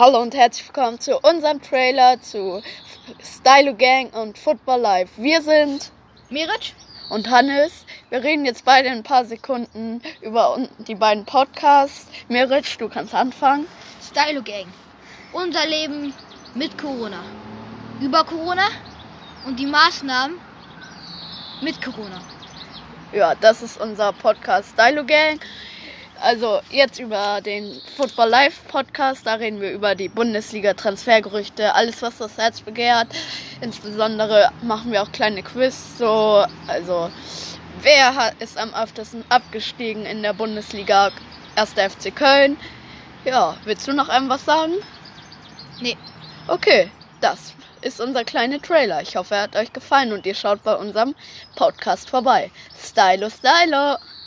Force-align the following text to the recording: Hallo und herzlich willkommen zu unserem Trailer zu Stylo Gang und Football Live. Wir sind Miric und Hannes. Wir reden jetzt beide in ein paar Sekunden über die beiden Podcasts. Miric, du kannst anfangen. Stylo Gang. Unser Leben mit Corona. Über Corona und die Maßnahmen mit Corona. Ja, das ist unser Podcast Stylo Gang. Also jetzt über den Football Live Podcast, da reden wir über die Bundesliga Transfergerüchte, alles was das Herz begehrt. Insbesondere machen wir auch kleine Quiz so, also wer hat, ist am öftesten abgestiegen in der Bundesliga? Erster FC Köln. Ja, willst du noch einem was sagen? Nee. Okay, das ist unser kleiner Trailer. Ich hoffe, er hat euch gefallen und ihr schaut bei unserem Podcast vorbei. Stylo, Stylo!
Hallo 0.00 0.22
und 0.22 0.34
herzlich 0.34 0.66
willkommen 0.66 0.98
zu 0.98 1.18
unserem 1.18 1.60
Trailer 1.60 2.18
zu 2.22 2.62
Stylo 3.22 3.74
Gang 3.74 4.10
und 4.16 4.38
Football 4.38 4.80
Live. 4.80 5.10
Wir 5.18 5.42
sind 5.42 5.92
Miric 6.30 6.72
und 7.10 7.28
Hannes. 7.28 7.84
Wir 8.08 8.22
reden 8.22 8.46
jetzt 8.46 8.64
beide 8.64 8.88
in 8.88 8.94
ein 8.94 9.02
paar 9.02 9.26
Sekunden 9.26 10.00
über 10.22 10.56
die 10.78 10.94
beiden 10.94 11.26
Podcasts. 11.26 12.06
Miric, 12.28 12.78
du 12.78 12.88
kannst 12.88 13.14
anfangen. 13.14 13.66
Stylo 14.02 14.40
Gang. 14.42 14.68
Unser 15.34 15.66
Leben 15.66 16.14
mit 16.54 16.78
Corona. 16.78 17.22
Über 18.00 18.24
Corona 18.24 18.68
und 19.44 19.60
die 19.60 19.66
Maßnahmen 19.66 20.38
mit 21.60 21.82
Corona. 21.84 22.22
Ja, 23.12 23.34
das 23.34 23.60
ist 23.60 23.78
unser 23.78 24.14
Podcast 24.14 24.70
Stylo 24.70 25.04
Gang. 25.04 25.38
Also 26.20 26.60
jetzt 26.68 26.98
über 26.98 27.40
den 27.40 27.80
Football 27.96 28.28
Live 28.28 28.60
Podcast, 28.68 29.26
da 29.26 29.34
reden 29.34 29.58
wir 29.62 29.72
über 29.72 29.94
die 29.94 30.10
Bundesliga 30.10 30.74
Transfergerüchte, 30.74 31.74
alles 31.74 32.02
was 32.02 32.18
das 32.18 32.36
Herz 32.36 32.60
begehrt. 32.60 33.08
Insbesondere 33.62 34.50
machen 34.60 34.92
wir 34.92 35.02
auch 35.02 35.12
kleine 35.12 35.42
Quiz 35.42 35.96
so, 35.96 36.44
also 36.66 37.10
wer 37.80 38.14
hat, 38.14 38.34
ist 38.38 38.58
am 38.58 38.74
öftesten 38.74 39.24
abgestiegen 39.30 40.04
in 40.04 40.22
der 40.22 40.34
Bundesliga? 40.34 41.10
Erster 41.56 41.88
FC 41.88 42.14
Köln. 42.14 42.58
Ja, 43.24 43.56
willst 43.64 43.88
du 43.88 43.94
noch 43.94 44.10
einem 44.10 44.28
was 44.28 44.44
sagen? 44.44 44.74
Nee. 45.80 45.96
Okay, 46.48 46.90
das 47.22 47.54
ist 47.80 47.98
unser 47.98 48.24
kleiner 48.24 48.60
Trailer. 48.60 49.00
Ich 49.00 49.16
hoffe, 49.16 49.36
er 49.36 49.42
hat 49.42 49.56
euch 49.56 49.72
gefallen 49.72 50.12
und 50.12 50.26
ihr 50.26 50.34
schaut 50.34 50.62
bei 50.64 50.74
unserem 50.74 51.14
Podcast 51.56 52.10
vorbei. 52.10 52.50
Stylo, 52.78 53.30
Stylo! 53.30 53.96